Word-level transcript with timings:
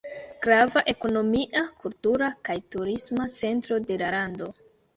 Grava 0.45 0.81
ekonomia, 0.93 1.63
kultura 1.85 2.31
kaj 2.51 2.57
turisma 2.77 3.29
centro 3.43 3.81
de 3.93 4.03
la 4.07 4.13
lando. 4.21 4.53